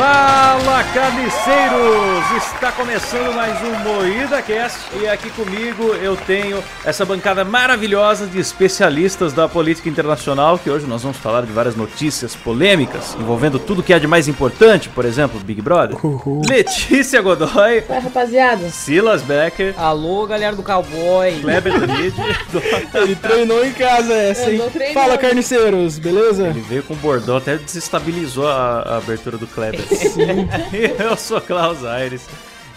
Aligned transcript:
Fala, 0.00 0.82
carniceiros! 0.94 2.44
Está 2.54 2.72
começando 2.72 3.34
mais 3.34 3.60
um 3.62 3.74
Moída 3.80 4.40
Cast 4.40 4.78
e 4.98 5.06
aqui 5.06 5.28
comigo 5.28 5.92
eu 6.00 6.16
tenho 6.16 6.64
essa 6.86 7.04
bancada 7.04 7.44
maravilhosa 7.44 8.26
de 8.26 8.40
especialistas 8.40 9.34
da 9.34 9.46
política 9.46 9.90
internacional 9.90 10.58
que 10.58 10.70
hoje 10.70 10.86
nós 10.86 11.02
vamos 11.02 11.18
falar 11.18 11.42
de 11.42 11.52
várias 11.52 11.76
notícias 11.76 12.34
polêmicas 12.34 13.14
envolvendo 13.20 13.58
tudo 13.58 13.82
que 13.82 13.92
é 13.92 13.98
de 13.98 14.06
mais 14.06 14.26
importante, 14.26 14.88
por 14.88 15.04
exemplo, 15.04 15.38
Big 15.40 15.60
Brother. 15.60 15.98
Letícia 16.48 17.20
Godoy, 17.20 17.84
Oi, 17.86 17.98
rapaziada. 17.98 18.70
Silas 18.70 19.20
Becker, 19.20 19.74
Alô, 19.76 20.26
galera 20.26 20.56
do 20.56 20.62
cowboy. 20.62 21.40
Kleber 21.42 21.74
Tanid. 21.78 22.14
Ele 22.94 23.16
treinou 23.16 23.62
em 23.66 23.72
casa 23.72 24.14
essa, 24.14 24.50
hein? 24.50 24.56
Andou 24.56 24.70
treinando. 24.70 24.98
Fala, 24.98 25.18
carniceiros, 25.18 25.98
beleza? 25.98 26.48
Ele 26.48 26.60
veio 26.62 26.82
com 26.84 26.94
bordão, 26.94 27.36
até 27.36 27.58
desestabilizou 27.58 28.48
a, 28.48 28.80
a 28.80 28.96
abertura 28.96 29.36
do 29.36 29.46
Kleber. 29.46 29.89
Eu 30.98 31.16
sou 31.16 31.40
Klaus 31.40 31.84
Aires. 31.84 32.26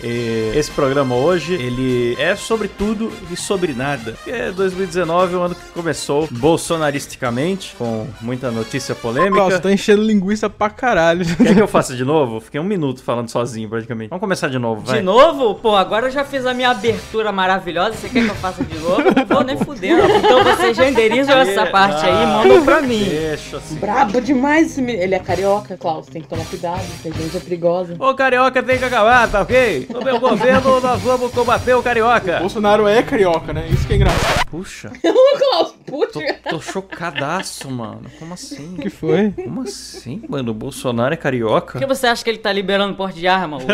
E 0.04 0.52
esse 0.56 0.70
programa 0.72 1.16
hoje, 1.16 1.54
ele 1.54 2.16
é 2.20 2.36
sobre 2.36 2.68
tudo 2.68 3.12
e 3.32 3.38
sobre 3.38 3.74
nada. 3.74 4.16
E 4.28 4.32
é 4.32 4.52
2019, 4.52 5.36
o 5.36 5.42
ano 5.42 5.56
que 5.56 5.66
começou 5.74 6.28
bolsonaristicamente, 6.30 7.74
com 7.78 8.08
muita 8.20 8.52
notícia 8.52 8.94
polêmica. 8.94 9.38
Nossa, 9.38 9.60
tá 9.60 9.72
enchendo 9.72 10.04
linguiça 10.04 10.50
pra 10.50 10.70
caralho. 10.70 11.26
Quer 11.38 11.56
que 11.56 11.62
eu 11.62 11.68
faça 11.68 11.96
de 11.96 12.04
novo? 12.04 12.42
Fiquei 12.42 12.60
um 12.60 12.66
minuto 12.66 13.02
falando 13.02 13.30
sozinho, 13.30 13.70
praticamente. 13.70 14.10
Vamos 14.10 14.22
começar 14.22 14.50
de 14.50 14.60
novo, 14.60 14.82
vai. 14.82 14.98
De 14.98 15.04
novo? 15.04 15.56
Pô, 15.56 15.76
agora 15.76 16.08
eu 16.08 16.12
já 16.12 16.26
fiz 16.26 16.46
a 16.46 16.54
minha 16.54 16.72
abertura 16.72 17.32
maravilhosa. 17.32 17.94
Você 17.94 18.10
quer 18.10 18.26
que 18.26 18.30
eu 18.30 18.36
faça 18.36 18.64
de 18.64 18.78
novo? 18.80 19.04
Não 19.16 19.26
vou 19.26 19.44
nem 19.44 19.58
fudendo. 19.58 20.04
Então 20.04 20.44
vocês 20.44 20.78
renderizam 20.78 21.38
essa 21.38 21.66
parte 21.68 22.06
aí 22.06 22.24
e 22.24 22.26
mandam 22.26 22.66
pra 22.66 22.82
mim. 22.82 23.06
Deixa 23.06 23.58
assim. 23.58 23.76
Brabo 23.76 24.20
demais 24.20 24.72
esse 24.72 24.82
menino. 24.82 25.04
Ele 25.04 25.16
é 25.16 25.20
carioca, 25.20 25.78
Klaus. 25.78 26.08
Tem 26.08 26.22
que 26.22 26.28
tomar 26.28 26.46
cuidado. 26.46 26.82
Essa 27.00 27.12
gente 27.12 27.38
é 27.38 27.40
perigosa. 27.40 27.96
O 27.98 28.14
carioca 28.14 28.62
tem 28.62 28.78
que 28.78 28.86
acabar, 28.86 29.30
tá 29.30 29.42
ok? 29.42 29.88
No 29.94 30.02
meu 30.04 30.20
governo, 30.20 30.80
nós 30.82 31.02
vamos 31.02 31.32
combater 31.32 31.74
o 31.76 31.84
carioca. 31.84 32.40
Bolsonaro 32.40 32.88
é 32.88 33.04
carioca, 33.04 33.54
né? 33.54 33.68
Isso 33.70 33.86
que 33.86 33.94
é 33.94 33.96
engraçado. 33.98 34.46
Puxa, 34.48 34.92
Ô, 35.04 35.38
Klaus, 35.38 35.74
tô, 35.86 35.92
puxa. 35.98 36.36
tô 36.50 36.62
chocadaço, 36.62 37.70
mano. 37.70 38.04
Como 38.20 38.34
assim? 38.34 38.76
O 38.76 38.82
que 38.82 38.90
foi? 38.90 39.32
Como 39.32 39.62
assim, 39.62 40.24
mano? 40.28 40.52
O 40.52 40.54
Bolsonaro 40.54 41.14
é 41.14 41.18
carioca? 41.18 41.74
Por 41.74 41.80
que 41.82 41.86
você 41.88 42.08
acha 42.08 42.24
que 42.24 42.30
ele 42.30 42.40
tá 42.40 42.52
liberando 42.52 42.96
porte 42.96 43.20
de 43.20 43.28
arma, 43.28 43.58
ô? 43.58 43.62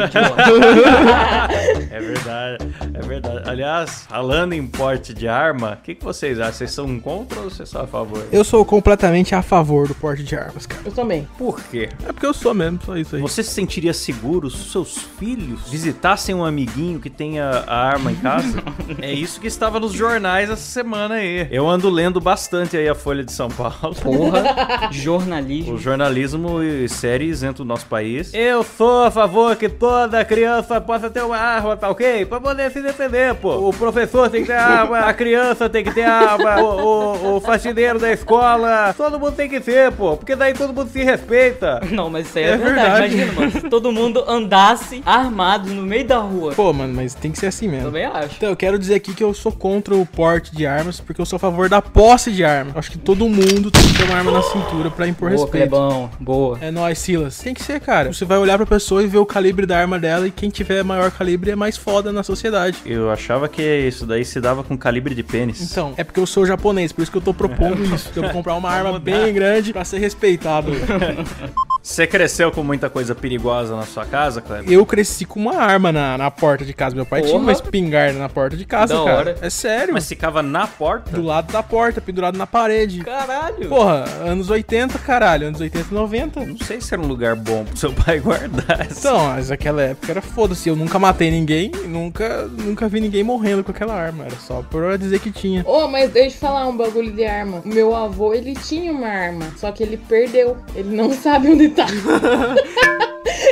É 1.92 2.00
verdade, 2.00 2.58
é 2.94 3.02
verdade. 3.02 3.50
Aliás, 3.50 4.06
falando 4.08 4.54
em 4.54 4.66
porte 4.68 5.14
de 5.14 5.28
arma, 5.28 5.78
o 5.80 5.84
que, 5.84 5.96
que 5.96 6.04
vocês 6.04 6.40
acham? 6.40 6.54
Vocês 6.54 6.72
são 6.72 7.00
contra 7.00 7.40
ou 7.40 7.50
vocês 7.50 7.68
são 7.70 7.82
a 7.82 7.88
favor? 7.88 8.26
Eu 8.32 8.44
sou 8.44 8.64
completamente 8.66 9.34
a 9.36 9.42
favor 9.42 9.88
do 9.88 9.96
porte 9.96 10.24
de 10.24 10.36
armas, 10.36 10.66
cara. 10.66 10.82
Eu 10.86 10.92
também. 10.92 11.28
Por 11.38 11.62
quê? 11.64 11.90
É 12.08 12.12
porque 12.14 12.26
eu 12.26 12.34
sou 12.34 12.54
mesmo, 12.54 12.80
só 12.86 12.96
isso 12.98 13.16
aí. 13.16 13.22
Você 13.22 13.44
se 13.44 13.52
sentiria 13.52 13.94
seguro 13.94 14.50
se 14.50 14.70
seus 14.70 14.98
filhos 15.20 15.70
visitassem 16.10 16.34
um 16.34 16.44
amiguinho 16.44 17.00
que 17.00 17.10
tenha 17.10 17.64
a 17.68 17.88
arma 17.88 18.12
em 18.12 18.16
casa? 18.16 18.64
é 19.02 19.12
isso 19.12 19.40
que 19.40 19.48
estava 19.48 19.80
nos 19.80 19.94
jornais 19.94 20.50
essa 20.50 20.62
semana 20.62 21.16
aí. 21.16 21.48
Eu 21.52 21.70
ando 21.70 21.90
lendo 21.90 22.20
bastante 22.20 22.76
aí 22.76 22.88
a 22.88 22.96
Folha 22.96 23.24
de 23.24 23.32
São 23.32 23.50
Paulo. 23.50 23.96
Porra, 24.02 24.90
jornalismo. 24.92 25.76
O 25.76 25.78
jornalismo 25.78 26.64
e 26.64 26.90
série 26.90 27.26
isento 27.26 27.64
do 27.64 27.68
nosso 27.68 27.86
país. 27.86 28.34
Eu 28.34 28.64
sou 28.64 29.06
a 29.06 29.12
favor 29.12 29.56
que 29.56 29.70
toda 29.70 30.24
criança 30.26 30.82
possa 30.82 31.10
ter 31.10 31.24
uma 31.24 31.38
arma, 31.38 31.78
tá 31.78 31.90
ok? 31.90 32.26
Pra 32.26 32.40
poder 32.40 32.72
se 32.72 32.82
defender, 32.82 33.36
pô. 33.36 33.70
O 33.70 33.74
professor 33.74 34.30
tem 34.30 34.42
que 34.42 34.48
ter 34.48 34.54
arma, 34.54 35.00
a 35.00 35.14
criança 35.14 35.70
tem 35.70 35.84
que 35.84 35.92
ter 35.92 36.04
arma, 36.04 36.62
o, 36.62 37.34
o, 37.34 37.36
o 37.36 37.42
faxineiro 37.42 38.00
da 38.00 38.12
escola. 38.12 38.94
Todo 38.98 39.20
mundo 39.20 39.34
tem 39.34 39.50
que 39.50 39.60
ter, 39.60 39.92
pô. 39.92 40.18
Porque 40.18 40.36
daí 40.36 40.54
todo 40.54 40.74
mundo 40.74 40.90
se 40.90 41.04
respeita. 41.04 41.82
Não, 41.92 42.10
mas 42.10 42.28
isso 42.28 42.38
aí 42.38 42.46
é, 42.46 42.50
É 42.50 42.58
verdade. 42.58 42.80
verdade. 42.80 43.14
Imagina, 43.16 43.34
mano, 43.34 43.52
se 43.52 43.70
todo 43.70 43.92
mundo 43.92 44.24
andasse 44.28 45.04
armado 45.06 45.70
no 45.74 45.84
meio 45.90 46.06
da 46.06 46.20
rua. 46.20 46.54
Pô, 46.54 46.72
mano, 46.72 46.94
mas 46.94 47.14
tem 47.14 47.32
que 47.32 47.40
ser 47.40 47.48
assim 47.48 47.68
mesmo. 47.68 47.86
Também 47.88 48.06
acho. 48.06 48.36
Então, 48.38 48.50
eu 48.50 48.56
quero 48.56 48.78
dizer 48.80 48.96
aqui 48.96 49.14
que 49.14 49.24
eu 49.24 49.34
sou 49.34 49.52
contra 49.52 49.96
o 49.96 50.06
porte 50.06 50.56
de 50.56 50.66
armas, 50.66 51.00
porque 51.00 51.20
eu 51.20 51.26
sou 51.26 51.38
a 51.38 51.40
favor 51.40 51.68
da 51.68 51.82
posse 51.82 52.32
de 52.32 52.44
arma. 52.46 52.72
Acho 52.76 52.92
que 52.92 52.98
todo 52.98 53.28
mundo 53.28 53.72
tem 53.72 53.82
que 53.88 53.98
ter 53.98 54.04
uma 54.04 54.16
arma 54.16 54.32
na 54.32 54.42
cintura 54.42 54.90
pra 54.92 55.08
impor 55.08 55.30
Boa, 55.30 55.42
respeito. 55.42 55.70
Clebão. 55.70 56.10
Boa. 56.20 56.58
É 56.62 56.72
nóis, 56.72 57.00
Silas. 57.00 57.38
Tem 57.40 57.54
que 57.54 57.64
ser, 57.64 57.80
cara. 57.80 58.14
Você 58.14 58.24
vai 58.26 58.38
olhar 58.38 58.58
pra 58.58 58.66
pessoa 58.66 59.04
e 59.04 59.08
ver 59.08 59.18
o 59.18 59.26
calibre 59.26 59.66
da 59.66 59.78
arma 59.78 59.98
dela 60.00 60.28
e 60.28 60.32
quem 60.32 60.50
tiver 60.50 60.84
maior 60.84 61.10
calibre 61.12 61.52
é 61.52 61.56
mais 61.56 61.76
foda 61.76 62.12
na 62.14 62.24
sociedade. 62.24 62.78
Eu 62.86 63.10
achava 63.10 63.48
que 63.50 63.62
isso 63.62 64.06
daí 64.06 64.24
se 64.24 64.40
dava 64.40 64.64
com 64.64 64.78
calibre 64.78 65.16
de 65.16 65.24
pênis. 65.24 65.72
Então, 65.72 65.94
é 65.98 66.04
porque 66.04 66.20
eu 66.20 66.28
sou 66.28 66.46
japonês, 66.46 66.92
por 66.92 67.02
isso 67.02 67.12
que 67.12 67.18
eu 67.18 67.22
tô 67.22 67.34
propondo 67.34 67.84
isso. 67.96 68.10
que 68.12 68.20
Eu 68.20 68.24
vou 68.24 68.32
comprar 68.32 68.56
uma 68.56 68.70
arma 68.70 69.00
bem 69.00 69.34
grande 69.34 69.74
pra 69.74 69.84
ser 69.84 69.98
respeitado. 70.00 70.72
Você 71.82 72.06
cresceu 72.06 72.52
com 72.52 72.62
muita 72.62 72.90
coisa 72.90 73.16
perigosa 73.16 73.76
na 73.76 73.84
sua 73.84 74.06
casa, 74.06 74.42
Kleber? 74.42 74.70
Eu 74.72 74.86
cresci 74.86 75.26
com 75.26 75.40
uma 75.40 75.56
arma 75.56 75.92
na, 75.92 76.18
na 76.18 76.30
porta 76.30 76.66
de 76.66 76.74
casa. 76.74 76.94
Meu 76.96 77.06
pai 77.06 77.22
tinha 77.22 77.32
Porra. 77.34 77.44
uma 77.44 77.52
espingarda 77.54 78.20
na 78.20 78.28
porta 78.30 78.58
de 78.58 78.66
casa, 78.66 78.94
Da 78.96 79.04
cara. 79.04 79.18
hora. 79.18 79.38
É 79.42 79.50
sério. 79.50 79.94
Mas 79.94 80.08
ficava 80.08 80.44
na 80.44 80.68
porta? 80.68 81.12
Do 81.12 81.22
lado 81.24 81.52
da 81.52 81.64
porta, 81.64 82.02
pendurado 82.02 82.38
na 82.38 82.46
parede. 82.46 83.00
Caralho. 83.04 83.70
Porra, 83.70 84.04
anos 84.26 84.50
80, 84.50 85.00
caralho. 85.00 85.48
Anos 85.48 85.62
80 85.62 85.88
e 85.90 85.94
90. 85.94 86.46
Não 86.46 86.58
sei 86.58 86.82
se 86.82 86.94
era 86.94 87.02
um 87.02 87.08
lugar 87.08 87.36
bom 87.36 87.64
pro 87.64 87.78
seu 87.78 87.94
pai 88.06 88.20
guardar. 88.20 88.86
Então, 88.92 89.28
mas 89.28 89.50
aquela 89.50 89.82
época 89.82 90.12
era 90.12 90.22
foda-se. 90.22 90.68
Eu 90.68 90.76
nunca 90.76 91.00
matei 91.00 91.32
ninguém, 91.32 91.72
nunca, 91.88 92.46
nunca 92.46 92.88
vi 92.90 93.00
ninguém 93.00 93.24
morrendo 93.24 93.64
com 93.64 93.72
aquela 93.72 93.94
arma. 93.96 94.26
Era 94.26 94.36
só 94.36 94.62
pra 94.62 94.98
dizer 94.98 95.20
que 95.20 95.32
tinha. 95.32 95.64
Ô, 95.66 95.88
mas 95.88 96.12
deixa 96.12 96.36
eu 96.36 96.40
falar 96.40 96.68
um 96.68 96.76
bagulho 96.76 97.12
de 97.14 97.24
arma. 97.26 97.62
Meu 97.64 97.96
avô, 97.96 98.34
ele 98.34 98.54
tinha 98.54 98.92
uma 98.92 99.08
arma, 99.08 99.46
só 99.58 99.72
que 99.72 99.82
ele 99.82 99.96
perdeu. 99.98 100.58
Ele 100.76 100.94
não 100.96 101.12
sabe 101.16 101.48
onde 101.50 101.69
tá. 101.72 101.86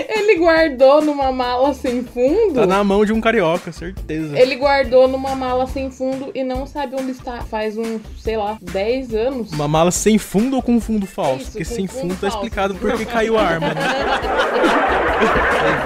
ele 0.10 0.36
guardou 0.38 1.02
numa 1.02 1.32
mala 1.32 1.74
sem 1.74 2.04
fundo. 2.04 2.54
Tá 2.62 2.66
na 2.66 2.84
mão 2.84 3.06
de 3.06 3.14
um 3.14 3.22
carioca, 3.22 3.72
certeza. 3.72 4.38
Ele 4.38 4.56
guardou 4.56 5.08
numa 5.08 5.36
mala 5.36 5.68
sem 5.68 5.90
fundo 5.92 6.32
e 6.34 6.44
não 6.44 6.66
sabe 6.66 6.96
onde 6.96 7.12
está. 7.12 7.42
Faz 7.42 7.78
uns, 7.78 8.02
sei 8.20 8.38
lá, 8.38 8.58
10 8.62 9.14
anos. 9.14 9.52
Uma 9.52 9.68
mala 9.68 9.92
sem 9.92 10.18
fundo 10.18 10.56
ou 10.56 10.62
com 10.62 10.80
fundo 10.80 11.06
falso? 11.06 11.42
Isso, 11.42 11.52
Porque 11.52 11.66
sem 11.66 11.88
fundo 11.88 12.02
fundo 12.02 12.14
tá 12.16 12.20
falso. 12.30 12.38
explicado 12.38 12.76
por 12.76 12.98
que 12.98 13.06
caiu 13.06 13.38
a 13.38 13.42
arma, 13.44 13.68
né? 13.74 13.82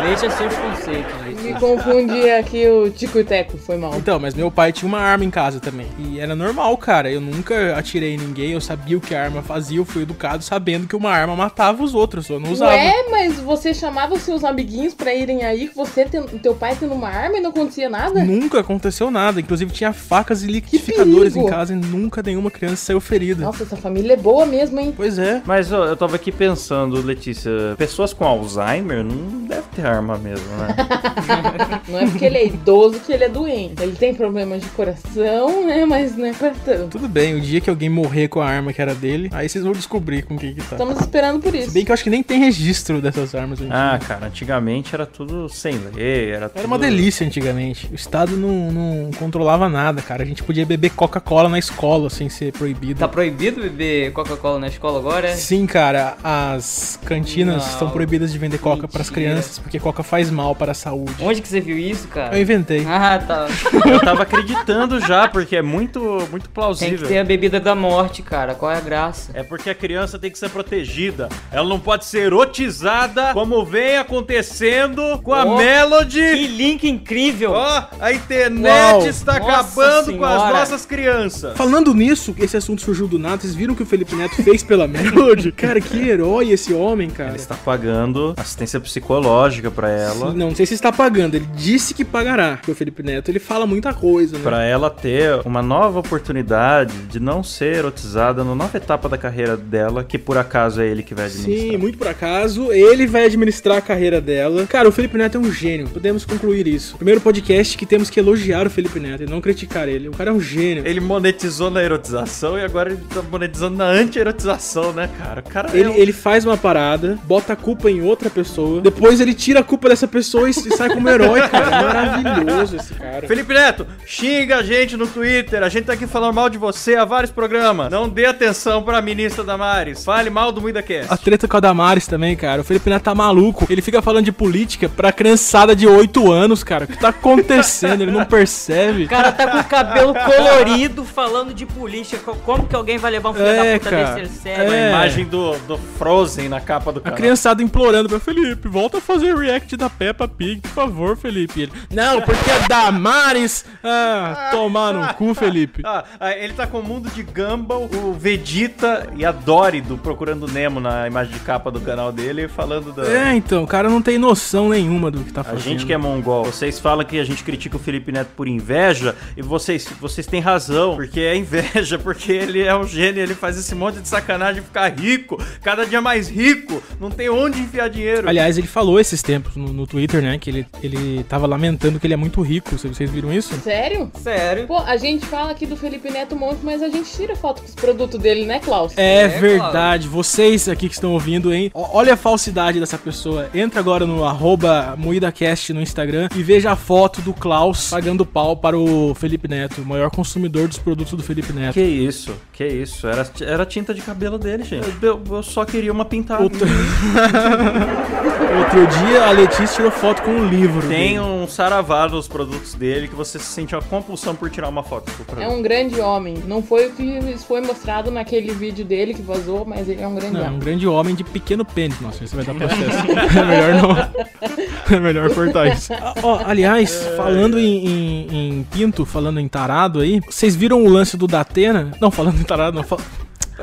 Veja 0.03 0.29
seus 0.31 0.53
conceitos, 0.55 1.13
Me 1.23 1.29
Letícia. 1.29 1.59
confundi 1.59 2.29
aqui 2.31 2.67
o 2.67 2.89
Tico 2.89 3.19
e 3.19 3.23
Teco, 3.23 3.57
foi 3.57 3.77
mal. 3.77 3.93
Então, 3.95 4.19
mas 4.19 4.33
meu 4.33 4.51
pai 4.51 4.71
tinha 4.71 4.87
uma 4.87 4.99
arma 4.99 5.23
em 5.23 5.29
casa 5.29 5.59
também. 5.59 5.87
E 5.97 6.19
era 6.19 6.35
normal, 6.35 6.75
cara. 6.77 7.09
Eu 7.09 7.21
nunca 7.21 7.77
atirei 7.77 8.15
em 8.15 8.17
ninguém, 8.17 8.51
eu 8.51 8.61
sabia 8.61 8.97
o 8.97 9.01
que 9.01 9.15
a 9.15 9.23
arma 9.23 9.41
fazia, 9.41 9.77
eu 9.77 9.85
fui 9.85 10.01
educado 10.03 10.43
sabendo 10.43 10.87
que 10.87 10.95
uma 10.95 11.11
arma 11.11 11.35
matava 11.35 11.83
os 11.83 11.93
outros, 11.95 12.29
eu 12.29 12.39
não 12.39 12.51
usava. 12.51 12.71
Ué, 12.73 13.05
mas 13.09 13.39
você 13.39 13.73
chamava 13.81 14.17
seus 14.19 14.43
amiguinhos 14.43 14.93
pra 14.93 15.13
irem 15.13 15.43
aí, 15.43 15.69
você 15.75 16.05
tendo, 16.05 16.27
teu 16.39 16.53
pai 16.53 16.77
tendo 16.79 16.93
uma 16.93 17.09
arma 17.09 17.39
e 17.39 17.41
não 17.41 17.49
acontecia 17.49 17.89
nada? 17.89 18.23
Nunca 18.23 18.59
aconteceu 18.59 19.09
nada. 19.09 19.41
Inclusive 19.41 19.71
tinha 19.71 19.91
facas 19.91 20.43
e 20.43 20.47
liquidificadores 20.47 21.35
em 21.35 21.47
casa 21.47 21.73
e 21.73 21.75
nunca 21.75 22.21
nenhuma 22.21 22.51
criança 22.51 22.77
saiu 22.77 23.01
ferida. 23.01 23.43
Nossa, 23.43 23.63
essa 23.63 23.75
família 23.75 24.13
é 24.13 24.17
boa 24.17 24.45
mesmo, 24.45 24.79
hein? 24.79 24.93
Pois 24.95 25.17
é. 25.17 25.41
Mas 25.45 25.71
ó, 25.71 25.85
eu 25.85 25.97
tava 25.97 26.15
aqui 26.15 26.31
pensando, 26.31 27.01
Letícia, 27.01 27.51
pessoas 27.75 28.13
com 28.13 28.23
Alzheimer 28.23 29.03
não 29.03 29.45
devem 29.47 29.63
ter 29.75 29.85
arma 29.85 30.17
mesmo, 30.17 30.45
né? 30.57 30.75
Não 31.87 31.99
é 31.99 32.05
porque 32.05 32.25
ele 32.25 32.37
é 32.37 32.45
idoso 32.45 32.99
que 32.99 33.11
ele 33.11 33.23
é 33.23 33.29
doente. 33.29 33.81
Ele 33.81 33.95
tem 33.95 34.13
problemas 34.13 34.61
de 34.61 34.69
coração, 34.69 35.65
né? 35.65 35.85
Mas 35.85 36.15
não 36.15 36.25
é 36.25 36.33
pra 36.33 36.51
tanto. 36.51 36.89
Tudo 36.89 37.07
bem, 37.07 37.35
o 37.35 37.41
dia 37.41 37.59
que 37.59 37.69
alguém 37.69 37.89
morrer 37.89 38.27
com 38.27 38.39
a 38.39 38.45
arma 38.47 38.71
que 38.71 38.81
era 38.81 38.93
dele, 38.93 39.29
aí 39.33 39.49
vocês 39.49 39.63
vão 39.63 39.73
descobrir 39.73 40.23
com 40.23 40.37
quem 40.37 40.53
que 40.53 40.61
tá. 40.61 40.75
Estamos 40.75 40.99
esperando 40.99 41.39
por 41.41 41.51
Se 41.51 41.59
isso. 41.59 41.71
bem 41.71 41.83
que 41.83 41.91
eu 41.91 41.93
acho 41.93 42.03
que 42.03 42.09
nem 42.09 42.21
tem 42.23 42.39
registro 42.39 43.01
dessas 43.01 43.33
armas 43.33 43.59
em 43.61 43.70
ah, 43.71 43.97
dia. 43.97 44.07
cara, 44.07 44.25
antigamente 44.27 44.93
era 44.93 45.05
tudo 45.05 45.47
sem 45.49 45.77
lei, 45.93 46.31
era 46.31 46.49
tudo... 46.49 46.59
Era 46.59 46.67
uma 46.67 46.77
delícia 46.79 47.25
antigamente. 47.25 47.87
O 47.91 47.95
Estado 47.95 48.35
não, 48.37 48.71
não 48.71 49.11
controlava 49.11 49.69
nada, 49.69 50.01
cara. 50.01 50.23
A 50.23 50.25
gente 50.25 50.43
podia 50.43 50.65
beber 50.65 50.91
Coca-Cola 50.91 51.49
na 51.49 51.59
escola 51.59 52.09
sem 52.09 52.29
ser 52.29 52.51
proibido. 52.53 52.99
Tá 52.99 53.07
proibido 53.07 53.61
beber 53.61 54.11
Coca-Cola 54.13 54.59
na 54.59 54.67
escola 54.67 54.99
agora? 54.99 55.29
é? 55.29 55.35
Sim, 55.35 55.65
cara, 55.65 56.17
as 56.23 56.99
cantinas 57.05 57.63
Não. 57.63 57.71
estão 57.73 57.89
proibidas 57.89 58.31
de 58.31 58.37
vender 58.37 58.57
Coca 58.57 58.87
para 58.87 59.01
as 59.01 59.09
crianças 59.09 59.59
porque 59.59 59.79
Coca 59.79 60.03
faz 60.03 60.29
mal 60.29 60.55
para 60.55 60.71
a 60.71 60.75
saúde. 60.75 61.13
Onde 61.21 61.41
que 61.41 61.47
você 61.47 61.59
viu 61.59 61.77
isso, 61.77 62.07
cara? 62.07 62.35
Eu 62.35 62.41
inventei. 62.41 62.85
Ah, 62.87 63.19
tá. 63.19 63.47
Eu 63.85 63.99
tava 63.99 64.23
acreditando 64.23 64.99
já, 64.99 65.27
porque 65.27 65.55
é 65.55 65.61
muito, 65.61 65.99
muito 66.01 66.31
Tem 66.31 66.39
que 66.41 66.49
plausível. 66.49 67.07
ter 67.07 67.17
a 67.17 67.23
bebida 67.23 67.59
da 67.59 67.75
morte, 67.75 68.21
cara. 68.21 68.53
Qual 68.55 68.71
é 68.71 68.77
a 68.77 68.81
graça? 68.81 69.31
É 69.33 69.43
porque 69.43 69.69
a 69.69 69.75
criança 69.75 70.19
tem 70.19 70.29
que 70.31 70.37
ser 70.37 70.49
protegida. 70.49 71.29
Ela 71.51 71.67
não 71.67 71.79
pode 71.79 72.05
ser 72.05 72.23
erotizada 72.25 73.33
como 73.33 73.60
vem 73.65 73.97
acontecendo 73.97 75.19
com 75.23 75.33
a 75.33 75.43
Oh, 75.43 75.57
Melody. 75.57 76.19
Que 76.19 76.47
link 76.47 76.87
incrível! 76.89 77.51
Ó, 77.51 77.83
a 77.99 78.11
internet 78.13 78.67
Uau. 79.01 79.07
está 79.07 79.39
Nossa 79.39 79.51
acabando 79.51 80.17
com 80.17 80.25
as 80.25 80.41
senhora. 80.41 80.59
nossas 80.59 80.85
crianças. 80.85 81.57
Falando 81.57 81.93
nisso, 81.93 82.33
esse 82.39 82.55
assunto 82.57 82.81
surgiu 82.81 83.07
do 83.07 83.17
nada. 83.19 83.41
Vocês 83.41 83.55
viram 83.55 83.73
o 83.73 83.77
que 83.77 83.83
o 83.83 83.85
Felipe 83.85 84.15
Neto 84.15 84.41
fez 84.43 84.63
pela 84.63 84.87
Melody? 84.89 85.51
Cara, 85.51 85.79
que 85.81 85.97
herói 86.09 86.51
esse 86.51 86.73
homem, 86.73 87.09
cara. 87.09 87.29
Ele 87.31 87.37
está 87.37 87.55
pagando 87.55 88.33
assistência 88.37 88.79
psicológica 88.79 89.69
pra 89.71 89.89
ela. 89.89 90.31
Sim, 90.31 90.37
não, 90.37 90.49
não 90.49 90.55
sei 90.55 90.65
se 90.65 90.73
está 90.73 90.91
pagando. 90.91 91.35
Ele 91.35 91.47
disse 91.55 91.93
que 91.93 92.03
pagará. 92.05 92.57
Porque 92.57 92.71
o 92.71 92.75
Felipe 92.75 93.03
Neto, 93.03 93.29
ele 93.29 93.39
fala 93.39 93.65
muita 93.65 93.93
coisa, 93.93 94.37
né? 94.37 94.43
Pra 94.43 94.63
ela 94.63 94.89
ter 94.89 95.41
uma 95.45 95.61
nova 95.61 95.99
oportunidade 95.99 96.93
de 97.09 97.19
não 97.19 97.43
ser 97.43 97.77
erotizada 97.77 98.43
na 98.43 98.55
nova 98.55 98.77
etapa 98.77 99.07
da 99.09 99.17
carreira 99.17 99.55
dela, 99.57 100.03
que 100.03 100.17
por 100.17 100.37
acaso 100.37 100.81
é 100.81 100.87
ele 100.87 101.03
que 101.03 101.13
vai 101.13 101.25
administrar. 101.25 101.71
Sim, 101.71 101.77
muito 101.77 101.97
por 101.97 102.07
acaso. 102.07 102.71
Ele 102.71 103.05
vai 103.07 103.25
administrar 103.25 103.50
a 103.77 103.81
carreira 103.81 104.19
dela. 104.21 104.65
Cara, 104.67 104.87
o 104.87 104.91
Felipe 104.91 105.17
Neto 105.17 105.37
é 105.37 105.39
um 105.41 105.51
gênio. 105.51 105.87
Podemos 105.89 106.25
concluir 106.25 106.67
isso. 106.67 106.95
Primeiro 106.97 107.19
podcast 107.21 107.77
que 107.77 107.85
temos 107.85 108.09
que 108.09 108.19
elogiar 108.19 108.65
o 108.65 108.69
Felipe 108.69 108.99
Neto 108.99 109.23
e 109.23 109.25
não 109.25 109.41
criticar 109.41 109.87
ele. 109.87 110.07
O 110.09 110.11
cara 110.11 110.29
é 110.29 110.33
um 110.33 110.39
gênio. 110.41 110.83
Ele 110.85 110.99
monetizou 110.99 111.69
na 111.69 111.81
erotização 111.83 112.57
e 112.57 112.63
agora 112.63 112.91
ele 112.91 112.99
tá 113.13 113.21
monetizando 113.21 113.77
na 113.77 113.85
anti-erotização, 113.85 114.93
né, 114.93 115.09
cara? 115.17 115.41
O 115.41 115.49
cara 115.49 115.69
é 115.73 115.79
Ele, 115.79 115.89
um- 115.89 115.93
ele 115.95 116.13
faz 116.13 116.45
uma 116.45 116.57
parada, 116.57 117.17
bota 117.23 117.53
a 117.53 117.55
culpa 117.55 117.89
em 117.89 118.01
outra 118.01 118.29
pessoa, 118.29 118.81
depois 118.81 119.19
ele 119.19 119.33
tira 119.33 119.59
a 119.59 119.63
culpa 119.63 119.89
dessa 119.89 120.07
pessoa 120.07 120.49
e 120.49 120.53
sai 120.53 120.89
como 120.89 121.09
herói, 121.09 121.41
cara. 121.49 121.65
É 121.75 121.81
Maravilhoso 122.21 122.75
esse 122.75 122.93
cara. 122.93 123.27
Felipe 123.27 123.53
Neto, 123.53 123.85
xinga 124.05 124.57
a 124.57 124.63
gente 124.63 124.95
no 124.95 125.07
Twitter. 125.07 125.63
A 125.63 125.69
gente 125.69 125.85
tá 125.85 125.93
aqui 125.93 126.07
falando 126.07 126.33
mal 126.35 126.49
de 126.49 126.57
você 126.57 126.95
há 126.95 127.05
vários 127.05 127.31
programas. 127.31 127.91
Não 127.91 128.07
dê 128.07 128.25
atenção 128.25 128.83
pra 128.83 129.01
ministra 129.01 129.43
Damares. 129.43 130.03
Fale 130.03 130.29
mal 130.29 130.51
do 130.51 130.61
MuidaCast. 130.61 131.11
A 131.11 131.17
treta 131.17 131.47
com 131.47 131.57
a 131.57 131.59
Damares 131.59 132.07
também, 132.07 132.35
cara. 132.35 132.61
O 132.61 132.63
Felipe 132.63 132.89
Neto 132.89 133.03
tá 133.03 133.15
maluco. 133.15 133.40
Ele 133.69 133.81
fica 133.81 134.01
falando 134.01 134.25
de 134.25 134.31
política 134.31 134.87
pra 134.89 135.11
criançada 135.11 135.75
de 135.75 135.87
8 135.87 136.31
anos, 136.31 136.63
cara. 136.63 136.85
O 136.85 136.87
que 136.87 136.97
tá 136.97 137.09
acontecendo? 137.09 138.01
Ele 138.03 138.11
não 138.11 138.23
percebe. 138.25 139.05
O 139.05 139.09
cara 139.09 139.31
tá 139.31 139.47
com 139.47 139.57
o 139.57 139.63
cabelo 139.63 140.13
colorido 140.13 141.03
falando 141.03 141.53
de 141.53 141.65
política. 141.65 142.21
Co- 142.23 142.35
Como 142.45 142.67
que 142.67 142.75
alguém 142.75 142.97
vai 142.97 143.11
levar 143.11 143.29
um 143.29 143.33
filho 143.33 143.45
É, 143.45 143.73
da 143.73 143.79
puta 143.79 143.89
cara. 143.89 144.15
desse 144.21 144.35
sério? 144.41 144.71
A 144.71 144.75
É. 144.75 144.89
imagem 144.89 145.25
do, 145.25 145.57
do 145.59 145.77
Frozen 145.97 146.49
na 146.49 146.59
capa 146.61 146.91
do 146.91 146.99
A 146.99 147.03
canal. 147.03 147.17
criançada 147.17 147.63
implorando 147.63 148.07
pra 148.09 148.19
Felipe, 148.19 148.67
volta 148.67 148.97
a 148.97 149.01
fazer 149.01 149.35
react 149.35 149.75
da 149.77 149.89
Peppa 149.89 150.27
Pig, 150.27 150.61
por 150.61 150.69
favor, 150.71 151.17
Felipe. 151.17 151.61
Ele, 151.63 151.71
não, 151.91 152.21
porque 152.21 152.49
a 152.51 152.67
Damares. 152.67 153.65
Ah, 153.83 154.49
tomar 154.51 154.93
no 154.93 155.13
cu, 155.15 155.33
Felipe. 155.33 155.81
Ah, 155.85 156.03
ah, 156.19 156.31
ele 156.31 156.53
tá 156.53 156.67
com 156.67 156.79
o 156.79 156.83
mundo 156.83 157.09
de 157.09 157.23
Gumball, 157.23 157.89
o 157.93 158.13
Vegeta 158.13 159.07
e 159.15 159.25
a 159.25 159.31
Dory 159.31 159.81
do 159.81 159.97
Procurando 159.97 160.47
Nemo 160.47 160.79
na 160.79 161.07
imagem 161.07 161.33
de 161.33 161.39
capa 161.39 161.71
do 161.71 161.79
canal 161.79 162.11
dele, 162.11 162.47
falando 162.47 162.91
da. 162.91 163.03
É, 163.07 163.30
então, 163.35 163.63
o 163.63 163.67
cara 163.67 163.89
não 163.89 164.01
tem 164.01 164.17
noção 164.17 164.69
nenhuma 164.69 165.11
do 165.11 165.23
que 165.23 165.33
tá 165.33 165.41
A 165.41 165.43
fazendo. 165.43 165.63
gente 165.63 165.85
que 165.85 165.93
é 165.93 165.97
mongol, 165.97 166.45
vocês 166.45 166.79
falam 166.79 167.05
que 167.05 167.19
a 167.19 167.23
gente 167.23 167.43
critica 167.43 167.75
o 167.75 167.79
Felipe 167.79 168.11
Neto 168.11 168.29
por 168.35 168.47
inveja, 168.47 169.15
e 169.35 169.41
vocês, 169.41 169.87
vocês 169.99 170.25
têm 170.25 170.39
razão, 170.39 170.95
porque 170.95 171.19
é 171.19 171.35
inveja, 171.35 171.97
porque 171.99 172.31
ele 172.31 172.61
é 172.61 172.75
um 172.75 172.87
gênio, 172.87 173.21
ele 173.21 173.35
faz 173.35 173.57
esse 173.57 173.75
monte 173.75 173.99
de 173.99 174.07
sacanagem 174.07 174.61
ficar 174.61 174.87
rico, 174.89 175.41
cada 175.61 175.85
dia 175.85 176.01
mais 176.01 176.29
rico, 176.29 176.81
não 176.99 177.09
tem 177.09 177.29
onde 177.29 177.59
enfiar 177.59 177.89
dinheiro. 177.89 178.29
Aliás, 178.29 178.57
ele 178.57 178.67
falou 178.67 178.99
esses 178.99 179.21
tempos 179.21 179.55
no, 179.55 179.73
no 179.73 179.87
Twitter, 179.87 180.21
né? 180.21 180.37
Que 180.37 180.49
ele, 180.49 180.67
ele 180.81 181.23
tava 181.23 181.47
lamentando 181.47 181.99
que 181.99 182.07
ele 182.07 182.13
é 182.13 182.17
muito 182.17 182.41
rico. 182.41 182.77
Vocês 182.77 183.01
vocês 183.01 183.09
viram 183.09 183.33
isso? 183.33 183.53
Sério? 183.61 184.11
Sério? 184.21 184.67
Pô, 184.67 184.77
a 184.77 184.97
gente 184.97 185.25
fala 185.25 185.51
aqui 185.51 185.65
do 185.65 185.75
Felipe 185.75 186.09
Neto 186.11 186.35
um 186.35 186.37
monte, 186.37 186.59
mas 186.63 186.81
a 186.83 186.89
gente 186.89 187.11
tira 187.11 187.35
foto 187.35 187.61
com 187.61 187.67
os 187.67 187.73
produtos 187.75 188.19
dele, 188.19 188.45
né, 188.45 188.59
Klaus? 188.59 188.93
É, 188.97 189.21
É, 189.21 189.27
verdade. 189.27 190.07
Vocês 190.07 190.69
aqui 190.69 190.87
que 190.87 190.93
estão 190.93 191.13
ouvindo, 191.13 191.53
hein? 191.53 191.71
Olha 191.73 192.13
a 192.13 192.17
falsidade 192.17 192.79
dessa 192.79 192.97
pessoa. 193.21 193.49
Entra 193.53 193.79
agora 193.79 194.05
no 194.05 194.25
arroba 194.25 194.95
MoídaCast 194.97 195.73
no 195.73 195.81
Instagram 195.81 196.27
e 196.35 196.41
veja 196.41 196.71
a 196.71 196.75
foto 196.75 197.21
do 197.21 197.33
Klaus 197.33 197.91
pagando 197.91 198.25
pau 198.25 198.57
para 198.57 198.77
o 198.77 199.13
Felipe 199.13 199.47
Neto, 199.47 199.81
o 199.81 199.85
maior 199.85 200.09
consumidor 200.09 200.67
dos 200.67 200.79
produtos 200.79 201.13
do 201.13 201.21
Felipe 201.21 201.53
Neto. 201.53 201.73
Que 201.73 201.81
isso, 201.81 202.33
que 202.51 202.65
isso, 202.65 203.07
era, 203.07 203.29
era 203.41 203.65
tinta 203.65 203.93
de 203.93 204.01
cabelo 204.01 204.39
dele, 204.39 204.63
gente. 204.63 204.87
Eu, 205.01 205.21
eu 205.29 205.43
só 205.43 205.63
queria 205.65 205.91
uma 205.91 206.05
pintada. 206.05 206.41
Outro... 206.41 206.65
Outro 208.57 208.85
dia 209.05 209.27
a 209.27 209.31
Letícia 209.31 209.67
tirou 209.67 209.91
foto 209.91 210.21
com 210.23 210.31
um 210.31 210.47
livro. 210.47 210.87
Tem 210.87 211.15
dele. 211.15 211.19
um 211.19 211.47
saravá 211.47 212.07
nos 212.09 212.27
produtos 212.27 212.73
dele 212.73 213.07
que 213.07 213.15
você 213.15 213.39
sente 213.39 213.73
uma 213.73 213.81
compulsão 213.81 214.35
por 214.35 214.49
tirar 214.49 214.67
uma 214.67 214.83
foto. 214.83 215.11
É 215.39 215.47
um 215.47 215.61
grande 215.61 216.01
homem. 216.01 216.35
Não 216.45 216.61
foi 216.61 216.87
o 216.87 216.91
que 216.91 217.37
foi 217.47 217.61
mostrado 217.61 218.11
naquele 218.11 218.51
vídeo 218.53 218.83
dele 218.83 219.13
que 219.13 219.21
vazou, 219.21 219.65
mas 219.65 219.87
ele 219.87 220.01
é 220.01 220.07
um 220.07 220.15
grande 220.15 220.33
Não, 220.33 220.41
é 220.41 220.43
um 220.43 220.47
homem. 220.47 220.59
grande 220.59 220.87
homem 220.87 221.15
de 221.15 221.23
pequeno 221.23 221.63
pênis. 221.63 221.99
Nossa, 222.01 222.23
isso 222.23 222.35
vai 222.35 222.43
dar 222.43 222.55
processo. 222.55 223.07
é 223.11 223.43
melhor 223.45 223.81
não. 223.81 224.95
É 224.95 224.99
melhor 224.99 225.33
cortar 225.33 225.67
isso. 225.67 225.93
Ah, 225.93 226.13
ó, 226.23 226.41
aliás, 226.45 227.07
falando 227.15 227.59
em, 227.59 227.85
em- 227.87 228.49
em 228.59 228.63
pinto, 228.63 229.05
falando 229.05 229.39
em 229.39 229.47
tarado 229.47 229.99
aí, 229.99 230.19
vocês 230.21 230.55
viram 230.55 230.83
o 230.83 230.89
lance 230.89 231.15
do 231.17 231.27
Datena? 231.27 231.91
Não, 231.99 232.11
falando 232.11 232.39
em 232.39 232.43
tarado, 232.43 232.75
não. 232.77 232.83
Fala... 232.83 233.01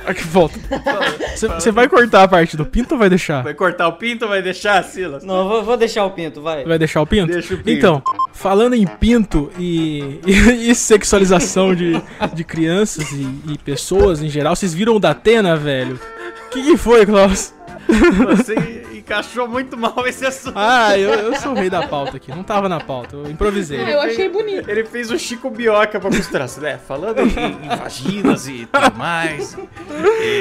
Aqui, 0.06 0.22
volta. 0.22 0.58
Você- 1.34 1.72
vai 1.72 1.88
cortar 1.88 2.22
a 2.22 2.28
parte 2.28 2.56
do 2.56 2.64
pinto 2.64 2.94
ou 2.94 2.98
vai 2.98 3.08
deixar? 3.10 3.42
Vai 3.42 3.52
cortar 3.54 3.88
o 3.88 3.94
pinto 3.94 4.24
ou 4.26 4.28
vai 4.30 4.40
deixar, 4.40 4.82
Silas? 4.84 5.24
Não, 5.24 5.48
vou, 5.48 5.64
vou 5.64 5.76
deixar 5.76 6.04
o 6.04 6.10
pinto, 6.10 6.40
vai. 6.40 6.64
Vai 6.64 6.78
deixar 6.78 7.00
o 7.02 7.06
pinto? 7.06 7.32
Deixa 7.32 7.54
o 7.54 7.56
pinto. 7.58 7.70
Então, 7.70 8.02
falando 8.32 8.74
em 8.74 8.86
pinto 8.86 9.50
e, 9.58 10.20
e, 10.24 10.70
e 10.70 10.74
sexualização 10.74 11.74
de, 11.74 12.00
de 12.32 12.44
crianças 12.44 13.10
e, 13.10 13.28
e 13.52 13.58
pessoas 13.58 14.22
em 14.22 14.28
geral, 14.28 14.54
vocês 14.54 14.72
viram 14.72 14.94
o 14.94 15.00
Datena, 15.00 15.56
velho? 15.56 15.98
O 16.46 16.50
que, 16.50 16.62
que 16.62 16.76
foi, 16.76 17.04
Klaus? 17.04 17.52
Você 18.36 18.54
encaixou 19.08 19.48
muito 19.48 19.76
mal 19.76 20.06
esse 20.06 20.26
assunto. 20.26 20.54
Ah, 20.56 20.96
eu, 20.98 21.10
eu 21.10 21.34
sou 21.36 21.52
o 21.52 21.54
rei 21.54 21.70
da 21.70 21.86
pauta 21.86 22.18
aqui. 22.18 22.30
Não 22.30 22.42
tava 22.42 22.68
na 22.68 22.78
pauta, 22.78 23.16
eu 23.16 23.30
improvisei. 23.30 23.80
Ah, 23.82 23.90
eu 23.90 24.00
achei 24.00 24.28
bonito. 24.28 24.68
Ele 24.68 24.84
fez 24.84 25.10
o 25.10 25.18
Chico 25.18 25.50
Bioca 25.50 25.98
pra 25.98 26.10
costurar, 26.10 26.48
né? 26.60 26.78
Falando 26.86 27.20
em, 27.20 27.24
em 27.24 27.76
vaginas 27.76 28.46
e 28.46 28.68
tudo 28.70 28.96
mais. 28.96 29.56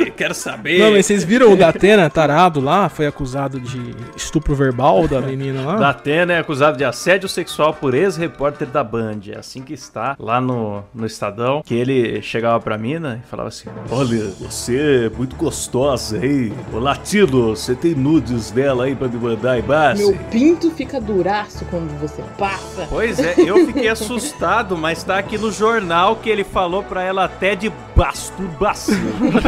e 0.05 0.11
quero 0.11 0.33
saber. 0.33 0.79
Não, 0.79 0.91
mas 0.91 1.05
vocês 1.05 1.23
viram 1.23 1.53
o 1.53 1.55
Datena 1.55 2.09
tarado 2.09 2.59
lá? 2.59 2.89
Foi 2.89 3.07
acusado 3.07 3.59
de 3.59 3.95
estupro 4.15 4.53
verbal 4.53 5.07
da 5.07 5.21
menina 5.21 5.61
lá? 5.61 5.75
Datena 5.77 6.33
é 6.33 6.39
acusado 6.39 6.77
de 6.77 6.83
assédio 6.83 7.29
sexual 7.29 7.73
por 7.73 7.93
ex-repórter 7.93 8.67
da 8.67 8.83
Band. 8.83 9.21
É 9.29 9.37
assim 9.37 9.61
que 9.61 9.73
está 9.73 10.15
lá 10.19 10.41
no, 10.41 10.83
no 10.93 11.05
Estadão. 11.05 11.61
Que 11.63 11.75
ele 11.75 12.21
chegava 12.21 12.59
pra 12.59 12.77
mina 12.77 13.21
e 13.23 13.29
falava 13.29 13.47
assim: 13.47 13.69
Olha, 13.89 14.25
você 14.39 15.05
é 15.05 15.09
muito 15.09 15.35
gostosa, 15.35 16.17
hein? 16.25 16.53
Ô 16.73 16.79
latino, 16.79 17.55
você 17.55 17.73
tem 17.73 17.95
nudes 17.95 18.51
dela 18.57 18.86
aí 18.86 18.95
pra 18.95 19.07
me 19.07 19.18
mandar 19.18 19.59
embaixo? 19.59 20.01
Meu 20.01 20.18
pinto 20.31 20.71
fica 20.71 21.00
duraço 21.00 21.63
quando 21.65 21.95
você 22.00 22.24
passa. 22.39 22.88
Pois 22.89 23.19
é, 23.19 23.36
eu 23.38 23.68
fiquei 23.68 23.88
assustado, 23.88 24.75
mas 24.75 25.04
tá 25.04 25.19
aqui 25.19 25.38
no 25.38 25.51
jornal 25.51 26.15
que 26.15 26.27
ele 26.27 26.44
falou 26.44 26.81
pra 26.81 27.04
ela 27.04 27.25
até 27.25 27.56
de 27.56 27.71
masturbação. 27.97 28.95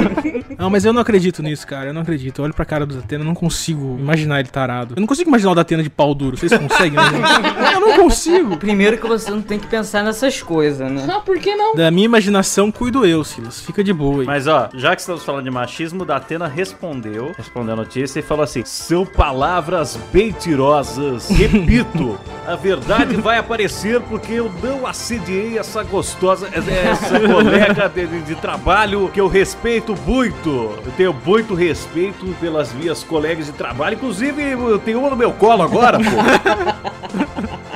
Não, 0.58 0.70
mas 0.70 0.84
eu 0.84 0.92
não 0.92 1.02
acredito 1.02 1.42
nisso, 1.42 1.66
cara. 1.66 1.90
Eu 1.90 1.94
não 1.94 2.02
acredito. 2.02 2.40
Eu 2.40 2.46
olho 2.46 2.54
pra 2.54 2.66
cara 2.66 2.86
do 2.86 2.96
Datena, 2.96 3.24
eu 3.24 3.26
não 3.26 3.36
consigo 3.36 3.98
imaginar 3.98 4.40
ele 4.40 4.50
tarado. 4.50 4.96
Eu 4.98 5.00
não 5.00 5.08
consigo 5.08 5.30
imaginar 5.30 5.52
o 5.52 5.56
Datena 5.56 5.82
de 5.82 5.90
pau 5.90 6.14
duro. 6.14 6.36
Vocês 6.36 6.52
conseguem? 6.52 6.96
né? 6.98 7.74
eu 7.76 7.80
não 7.80 7.96
consigo. 7.96 8.58
Primeiro 8.58 8.98
que 8.98 9.08
você 9.08 9.32
não 9.32 9.42
tem 9.42 9.58
que 9.58 9.68
pensar 9.68 10.04
nessas 10.04 10.42
coisas, 10.42 10.92
né? 10.92 11.08
Ah, 11.10 11.20
por 11.20 11.40
que 11.40 11.56
não? 11.56 11.76
Da 11.76 11.90
minha 11.92 12.06
imaginação, 12.06 12.72
cuido 12.72 13.06
eu, 13.06 13.24
Silas. 13.24 13.62
Fica 13.62 13.84
de 13.84 13.94
boa 13.94 14.22
aí. 14.22 14.26
Mas 14.26 14.48
ó, 14.48 14.70
já 14.74 14.96
que 14.96 15.02
estamos 15.02 15.24
falando 15.24 15.46
de 15.46 15.52
machismo, 15.52 16.04
Datena 16.04 16.48
respondeu, 16.48 17.32
respondeu 17.38 17.74
a 17.74 17.78
notícia 17.78 18.20
e 18.20 18.24
falou 18.24 18.44
assim: 18.44 18.64
São 18.66 19.06
palavras 19.06 19.98
mentirosas. 20.14 21.30
Repito, 21.30 22.20
a 22.46 22.56
verdade 22.56 23.16
vai 23.16 23.38
aparecer 23.38 24.02
porque 24.02 24.34
eu 24.34 24.52
não 24.62 24.86
assediei 24.86 25.58
essa 25.58 25.84
gostosa, 25.84 26.50
essa 26.54 27.20
colega 27.20 27.88
de, 27.90 28.22
de 28.24 28.36
trabalho 28.40 29.10
que 29.14 29.22
eu 29.22 29.28
respeito 29.28 29.96
muito. 30.06 30.50
Eu 30.86 30.92
tenho 30.98 31.14
muito 31.14 31.54
respeito 31.54 32.26
pelas 32.40 32.74
minhas 32.74 33.04
colegas 33.04 33.46
de 33.46 33.52
trabalho. 33.52 33.96
Inclusive, 33.96 34.42
eu 34.42 34.80
tenho 34.80 35.00
uma 35.00 35.10
no 35.10 35.16
meu 35.16 35.32
colo 35.34 35.64
agora, 35.64 35.98
pô. 35.98 36.06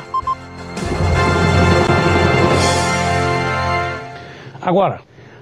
Agora, 4.62 5.01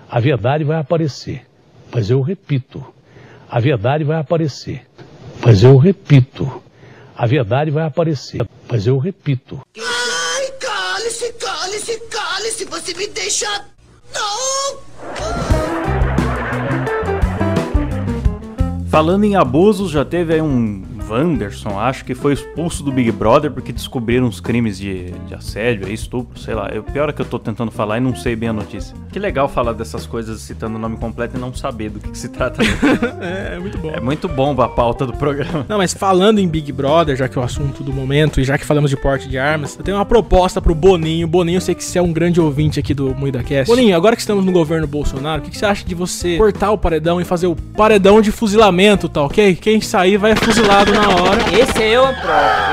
a 0.10 0.20
verdade 0.20 0.64
vai 0.64 0.80
aparecer. 0.80 1.46
Mas 1.94 2.10
eu 2.10 2.22
repito, 2.22 2.84
a 3.48 3.60
verdade 3.60 4.04
vai 4.04 4.18
aparecer. 4.18 4.88
Mas 5.46 5.62
eu 5.62 5.78
repito, 5.78 6.62
a 7.16 7.28
verdade 7.28 7.70
vai 7.70 7.86
aparecer. 7.86 8.42
Mas 8.68 8.88
eu 8.88 8.98
repito, 8.98 9.62
Ai, 9.78 10.52
cale-se, 10.60 11.34
cale-se, 11.34 12.00
cale-se, 12.10 12.66
você 12.66 12.94
me 12.96 13.08
deixa. 13.08 13.66
Não! 14.14 14.78
Falando 18.90 19.24
em 19.24 19.36
abusos, 19.36 19.92
já 19.92 20.04
teve 20.04 20.34
aí 20.34 20.42
um 20.42 20.84
Wanderson, 21.12 21.78
acho 21.78 22.06
que 22.06 22.16
foi 22.16 22.34
expulso 22.34 22.84
do 22.84 22.92
Big 22.92 23.12
Brother 23.12 23.52
porque 23.52 23.74
descobriram 23.74 24.28
uns 24.28 24.40
crimes 24.40 24.78
de, 24.78 25.12
de 25.12 25.36
assédio, 25.36 25.86
aí, 25.86 25.94
estupro, 25.94 26.40
sei 26.40 26.56
lá. 26.56 26.70
O 26.78 26.84
pior 26.84 27.10
é 27.10 27.14
que 27.14 27.22
eu 27.22 27.26
tô 27.26 27.38
tentando 27.38 27.70
falar 27.70 27.98
e 27.98 28.00
não 28.00 28.16
sei 28.16 28.36
bem 28.36 28.50
a 28.50 28.54
notícia. 28.54 28.96
Que 29.12 29.20
legal 29.20 29.50
falar 29.50 29.74
dessas 29.74 30.06
coisas 30.06 30.42
citando 30.42 30.78
o 30.78 30.80
nome 30.80 30.98
completo 30.98 31.36
e 31.36 31.40
não 31.40 31.54
saber 31.54 31.90
do 31.90 32.00
que, 32.00 32.10
que 32.10 32.18
se 32.18 32.30
trata. 32.30 32.62
É, 33.22 33.56
é 33.56 33.60
muito 33.60 33.78
bom. 33.78 33.92
é 33.92 34.00
muito 34.00 34.28
bom 34.28 34.62
a 34.62 34.68
pauta 34.68 35.06
do 35.06 35.14
programa. 35.14 35.66
Não, 35.68 35.78
mas 35.78 35.94
falando 35.94 36.40
em 36.40 36.48
Big 36.48 36.72
Brother, 36.72 37.16
já 37.16 37.28
que 37.28 37.38
é 37.38 37.42
o 37.42 37.44
assunto 37.44 37.84
do 37.84 37.94
momento, 37.94 38.40
e 38.40 38.44
já 38.44 38.58
que 38.58 38.66
falamos 38.66 38.90
de 38.90 38.98
porte 38.98 39.28
de 39.28 39.38
armas, 39.38 39.78
eu 39.78 39.84
tenho 39.84 39.98
uma 39.98 40.06
proposta 40.06 40.62
pro 40.62 40.74
Boninho. 40.74 41.28
Boninho, 41.28 41.58
eu 41.58 41.62
sei 41.62 41.76
que 41.76 41.84
você 41.84 42.00
é 42.00 42.02
um 42.02 42.12
grande 42.12 42.40
ouvinte 42.40 42.80
aqui 42.80 42.94
do 42.94 43.14
MuidaCast. 43.14 43.68
Boninho, 43.68 43.96
agora 43.96 44.16
que 44.16 44.22
estamos 44.22 44.46
no 44.46 44.52
governo 44.52 44.88
Bolsonaro, 44.88 45.42
o 45.42 45.46
que, 45.46 45.52
que 45.52 45.58
você 45.58 45.66
acha 45.66 45.86
de 45.86 45.94
você 45.94 46.38
cortar 46.38 46.72
o 46.72 46.78
paredão 46.78 47.20
e 47.20 47.26
fazer 47.26 47.48
o 47.48 47.56
paredão 47.56 48.22
de 48.22 48.32
fuzilamento, 48.32 49.08
tá 49.10 49.22
ok? 49.24 49.56
Quem 49.56 49.82
sair 49.82 50.18
vai 50.18 50.36
fuzilado 50.36 50.92
na 50.94 51.01
na 51.02 51.10
hora. 51.10 51.42
Esse 51.60 51.84
eu 51.84 52.06
aprovo, 52.06 52.32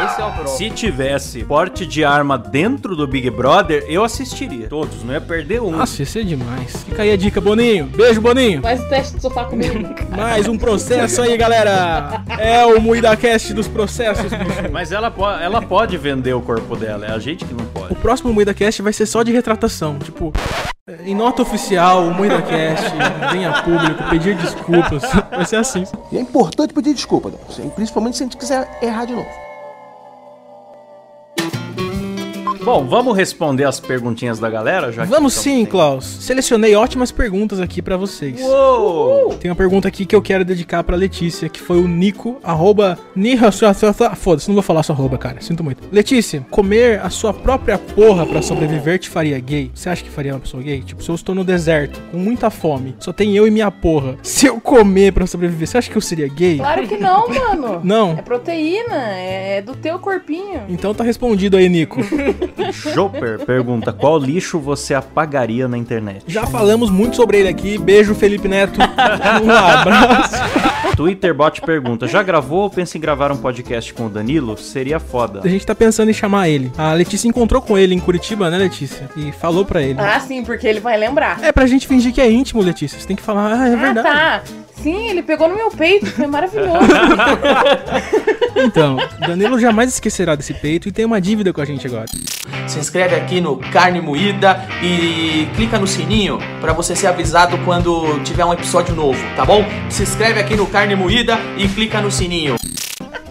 esse 0.08 0.20
eu 0.20 0.26
aprovo. 0.26 0.48
Se 0.48 0.70
tivesse 0.70 1.44
porte 1.44 1.86
de 1.86 2.04
arma 2.04 2.38
dentro 2.38 2.96
do 2.96 3.06
Big 3.06 3.30
Brother, 3.30 3.84
eu 3.88 4.02
assistiria. 4.04 4.68
Todos, 4.68 5.02
não 5.04 5.14
ia 5.14 5.20
perder 5.20 5.60
um. 5.60 5.70
Nossa, 5.70 6.02
isso 6.02 6.18
é 6.18 6.22
demais. 6.22 6.84
Fica 6.84 7.02
aí 7.02 7.12
a 7.12 7.16
dica, 7.16 7.40
Boninho. 7.40 7.86
Beijo, 7.86 8.20
Boninho. 8.20 8.62
Faz 8.62 8.80
o 8.80 8.88
teste 8.88 9.16
de 9.16 9.22
sofá 9.22 9.44
comigo. 9.44 9.78
Mais 10.16 10.48
um 10.48 10.56
processo 10.56 11.22
aí, 11.22 11.36
galera. 11.36 12.22
É 12.38 12.64
o 12.64 12.80
MuidaCast 12.80 13.52
dos 13.54 13.68
processos, 13.68 14.32
bicho. 14.32 14.72
Mas 14.72 14.92
ela, 14.92 15.10
po 15.10 15.28
ela 15.28 15.62
pode 15.62 15.96
vender 15.96 16.32
o 16.32 16.40
corpo 16.40 16.76
dela, 16.76 17.06
é 17.06 17.10
a 17.12 17.18
gente 17.18 17.44
que 17.44 17.54
não 17.54 17.64
pode. 17.66 17.92
O 17.92 17.96
próximo 17.96 18.32
MuidaCast 18.32 18.82
vai 18.82 18.92
ser 18.92 19.06
só 19.06 19.22
de 19.22 19.32
retratação. 19.32 19.98
Tipo, 19.98 20.32
em 21.04 21.14
nota 21.14 21.42
oficial, 21.42 22.04
o 22.04 22.14
MuidaCast 22.14 22.92
venha 23.30 23.50
a 23.50 23.62
público 23.62 24.02
pedir 24.10 24.34
desculpas. 24.36 25.02
Vai 25.30 25.44
ser 25.44 25.56
assim. 25.56 25.84
E 26.10 26.16
é 26.16 26.20
importante 26.20 26.72
pedir 26.72 26.94
desculpa, 26.94 27.30
Dom. 27.30 27.38
principalmente 27.74 28.16
se 28.16 28.22
a 28.22 28.26
gente 28.26 28.36
quiser 28.36 28.68
errar 28.82 29.04
de 29.04 29.12
novo. 29.14 29.47
Bom, 32.68 32.84
vamos 32.84 33.16
responder 33.16 33.64
as 33.64 33.80
perguntinhas 33.80 34.38
da 34.38 34.50
galera? 34.50 34.92
Já 34.92 35.02
Vamos 35.06 35.32
sim, 35.32 35.64
Klaus. 35.64 36.04
Selecionei 36.04 36.76
ótimas 36.76 37.10
perguntas 37.10 37.62
aqui 37.62 37.80
pra 37.80 37.96
vocês. 37.96 38.42
Uou! 38.42 39.32
Tem 39.36 39.50
uma 39.50 39.56
pergunta 39.56 39.88
aqui 39.88 40.04
que 40.04 40.14
eu 40.14 40.20
quero 40.20 40.44
dedicar 40.44 40.84
pra 40.84 40.94
Letícia, 40.94 41.48
que 41.48 41.58
foi 41.58 41.78
o 41.78 41.88
Nico, 41.88 42.38
arroba... 42.44 42.98
Foda-se, 44.16 44.48
não 44.48 44.54
vou 44.54 44.62
falar 44.62 44.82
sua 44.82 44.94
arroba, 44.94 45.16
cara. 45.16 45.40
Sinto 45.40 45.64
muito. 45.64 45.82
Letícia, 45.90 46.44
comer 46.50 47.00
a 47.00 47.08
sua 47.08 47.32
própria 47.32 47.78
porra 47.78 48.26
pra 48.26 48.42
sobreviver 48.42 48.98
te 48.98 49.08
faria 49.08 49.40
gay? 49.40 49.70
Você 49.72 49.88
acha 49.88 50.04
que 50.04 50.10
faria 50.10 50.34
uma 50.34 50.40
pessoa 50.40 50.62
gay? 50.62 50.82
Tipo, 50.82 51.02
se 51.02 51.08
eu 51.08 51.14
estou 51.14 51.34
no 51.34 51.44
deserto, 51.44 51.98
com 52.10 52.18
muita 52.18 52.50
fome, 52.50 52.94
só 52.98 53.14
tem 53.14 53.34
eu 53.34 53.46
e 53.46 53.50
minha 53.50 53.70
porra. 53.70 54.16
Se 54.22 54.44
eu 54.44 54.60
comer 54.60 55.14
pra 55.14 55.26
sobreviver, 55.26 55.66
você 55.66 55.78
acha 55.78 55.90
que 55.90 55.96
eu 55.96 56.02
seria 56.02 56.28
gay? 56.28 56.58
Claro 56.58 56.86
que 56.86 56.98
não, 56.98 57.28
mano. 57.30 57.80
Não. 57.82 58.10
É 58.12 58.20
proteína, 58.20 58.94
é 58.94 59.62
do 59.62 59.74
teu 59.74 59.98
corpinho. 59.98 60.64
Então 60.68 60.92
tá 60.92 61.02
respondido 61.02 61.56
aí, 61.56 61.66
Nico. 61.66 61.98
Joper 62.94 63.44
pergunta: 63.44 63.92
qual 63.92 64.18
lixo 64.18 64.58
você 64.58 64.94
apagaria 64.94 65.66
na 65.68 65.76
internet? 65.78 66.24
Já 66.26 66.46
falamos 66.46 66.90
muito 66.90 67.16
sobre 67.16 67.38
ele 67.38 67.48
aqui. 67.48 67.78
Beijo, 67.78 68.14
Felipe 68.14 68.48
Neto. 68.48 68.78
Um 69.42 69.50
abraço. 69.50 70.34
Twitterbot 70.96 71.60
pergunta: 71.62 72.06
já 72.06 72.22
gravou 72.22 72.62
ou 72.62 72.70
pensa 72.70 72.96
em 72.98 73.00
gravar 73.00 73.30
um 73.32 73.36
podcast 73.36 73.92
com 73.94 74.06
o 74.06 74.08
Danilo? 74.08 74.56
Seria 74.58 74.98
foda. 74.98 75.40
A 75.44 75.48
gente 75.48 75.64
tá 75.64 75.74
pensando 75.74 76.10
em 76.10 76.14
chamar 76.14 76.48
ele. 76.48 76.72
A 76.76 76.92
Letícia 76.92 77.28
encontrou 77.28 77.60
com 77.62 77.76
ele 77.78 77.94
em 77.94 78.00
Curitiba, 78.00 78.50
né, 78.50 78.58
Letícia? 78.58 79.08
E 79.16 79.30
falou 79.32 79.64
pra 79.64 79.82
ele. 79.82 80.00
Ah, 80.00 80.18
sim, 80.20 80.42
porque 80.44 80.66
ele 80.66 80.80
vai 80.80 80.96
lembrar. 80.96 81.38
É 81.42 81.52
pra 81.52 81.66
gente 81.66 81.86
fingir 81.86 82.12
que 82.12 82.20
é 82.20 82.30
íntimo, 82.30 82.62
Letícia. 82.62 82.98
Você 82.98 83.06
tem 83.06 83.16
que 83.16 83.22
falar, 83.22 83.52
ah, 83.52 83.68
é 83.68 83.72
Ah, 83.74 83.76
verdade. 83.76 84.08
tá. 84.08 84.42
Sim, 84.82 85.08
ele 85.08 85.22
pegou 85.22 85.48
no 85.48 85.56
meu 85.56 85.70
peito, 85.70 86.06
foi 86.06 86.26
maravilhoso. 86.26 86.78
Então, 88.60 88.96
Danilo 89.20 89.58
jamais 89.60 89.88
esquecerá 89.92 90.34
desse 90.34 90.52
peito 90.52 90.88
e 90.88 90.92
tem 90.92 91.04
uma 91.04 91.20
dívida 91.20 91.52
com 91.52 91.60
a 91.60 91.64
gente 91.64 91.86
agora. 91.86 92.06
Se 92.66 92.78
inscreve 92.78 93.14
aqui 93.14 93.40
no 93.40 93.56
Carne 93.56 94.00
Moída 94.00 94.66
e 94.82 95.46
clica 95.54 95.78
no 95.78 95.86
sininho 95.86 96.38
para 96.60 96.72
você 96.72 96.96
ser 96.96 97.06
avisado 97.06 97.56
quando 97.58 98.20
tiver 98.24 98.44
um 98.44 98.52
episódio 98.52 98.96
novo, 98.96 99.22
tá 99.36 99.44
bom? 99.44 99.64
Se 99.88 100.02
inscreve 100.02 100.40
aqui 100.40 100.56
no 100.56 100.66
Carne 100.66 100.96
Moída 100.96 101.38
e 101.56 101.68
clica 101.68 102.00
no 102.00 102.10
sininho. 102.10 102.56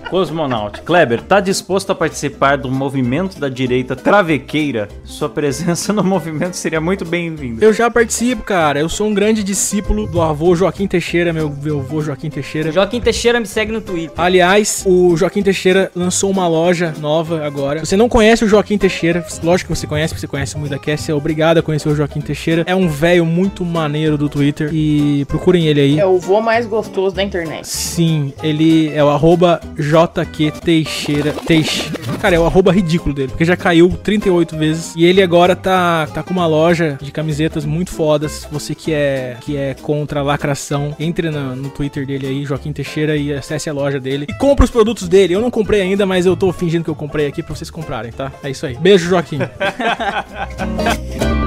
Cosmonaut, 0.09 0.81
Kleber, 0.83 1.21
tá 1.21 1.41
disposto 1.41 1.91
a 1.91 1.95
participar 1.95 2.57
do 2.57 2.71
movimento 2.71 3.39
da 3.39 3.49
direita 3.49 3.95
travequeira? 3.95 4.87
Sua 5.03 5.27
presença 5.27 5.91
no 5.91 6.03
movimento 6.03 6.53
seria 6.53 6.79
muito 6.79 7.03
bem-vinda. 7.03 7.63
Eu 7.63 7.73
já 7.73 7.91
participo, 7.91 8.41
cara. 8.43 8.79
Eu 8.79 8.87
sou 8.87 9.07
um 9.07 9.13
grande 9.13 9.43
discípulo 9.43 10.07
do 10.07 10.21
avô 10.21 10.55
Joaquim 10.55 10.87
Teixeira, 10.87 11.33
meu, 11.33 11.49
meu 11.49 11.79
avô 11.79 12.01
Joaquim 12.01 12.29
Teixeira. 12.29 12.71
Joaquim 12.71 13.01
Teixeira 13.01 13.39
me 13.39 13.45
segue 13.45 13.71
no 13.71 13.81
Twitter. 13.81 14.13
Aliás, 14.17 14.83
o 14.85 15.15
Joaquim 15.17 15.43
Teixeira 15.43 15.91
lançou 15.93 16.29
uma 16.29 16.47
loja 16.47 16.93
nova 16.99 17.45
agora. 17.45 17.79
Se 17.79 17.87
você 17.87 17.97
não 17.97 18.07
conhece 18.07 18.45
o 18.45 18.47
Joaquim 18.47 18.77
Teixeira, 18.77 19.25
lógico 19.43 19.73
que 19.73 19.77
você 19.77 19.87
conhece, 19.87 20.13
porque 20.13 20.21
você 20.21 20.27
conhece 20.27 20.55
o 20.55 20.59
MuidaCast, 20.59 21.11
é 21.11 21.13
obrigado 21.13 21.57
a 21.57 21.61
conhecer 21.61 21.89
o 21.89 21.95
Joaquim 21.95 22.21
Teixeira. 22.21 22.63
É 22.65 22.75
um 22.75 22.87
velho 22.87 23.25
muito 23.25 23.65
maneiro 23.65 24.17
do 24.17 24.29
Twitter 24.29 24.69
e 24.71 25.25
procurem 25.25 25.67
ele 25.67 25.81
aí. 25.81 25.99
É 25.99 26.05
o 26.05 26.17
vô 26.17 26.39
mais 26.39 26.65
gostoso 26.65 27.13
da 27.13 27.23
internet. 27.23 27.67
Sim, 27.67 28.33
ele 28.41 28.89
é 28.93 29.03
o 29.03 29.09
arroba 29.09 29.59
JQ 30.05 30.51
Teixeira. 30.63 31.33
Teixe. 31.33 31.91
Cara, 32.21 32.35
é 32.35 32.39
o 32.39 32.45
arroba 32.45 32.71
ridículo 32.71 33.13
dele, 33.13 33.29
porque 33.29 33.45
já 33.45 33.55
caiu 33.55 33.89
38 34.03 34.57
vezes. 34.57 34.93
E 34.95 35.05
ele 35.05 35.21
agora 35.21 35.55
tá, 35.55 36.07
tá 36.13 36.23
com 36.23 36.31
uma 36.33 36.47
loja 36.47 36.97
de 37.01 37.11
camisetas 37.11 37.65
muito 37.65 37.91
fodas. 37.91 38.47
Você 38.51 38.73
que 38.75 38.91
é, 38.93 39.37
que 39.41 39.55
é 39.57 39.73
contra 39.75 40.19
a 40.19 40.23
lacração, 40.23 40.95
entre 40.99 41.29
na- 41.29 41.55
no 41.55 41.69
Twitter 41.69 42.05
dele 42.05 42.27
aí, 42.27 42.45
Joaquim 42.45 42.73
Teixeira, 42.73 43.15
e 43.15 43.33
acesse 43.33 43.69
a 43.69 43.73
loja 43.73 43.99
dele. 43.99 44.25
E 44.29 44.33
compra 44.33 44.65
os 44.65 44.71
produtos 44.71 45.07
dele. 45.07 45.33
Eu 45.33 45.41
não 45.41 45.51
comprei 45.51 45.81
ainda, 45.81 46.05
mas 46.05 46.25
eu 46.25 46.35
tô 46.35 46.51
fingindo 46.51 46.83
que 46.83 46.89
eu 46.89 46.95
comprei 46.95 47.27
aqui 47.27 47.43
pra 47.43 47.55
vocês 47.55 47.69
comprarem, 47.69 48.11
tá? 48.11 48.31
É 48.43 48.49
isso 48.49 48.65
aí. 48.65 48.75
Beijo, 48.75 49.07
Joaquim. 49.09 49.39